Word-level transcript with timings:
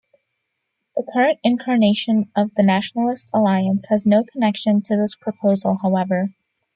The 0.95 1.03
current 1.13 1.37
incarnation 1.43 2.31
of 2.35 2.51
the 2.55 2.63
Nationalist 2.63 3.29
Alliance 3.35 3.85
has 3.89 4.03
no 4.03 4.23
connection 4.23 4.81
to 4.81 4.97
this 4.97 5.13
proposal 5.15 5.77
however. 5.79 6.33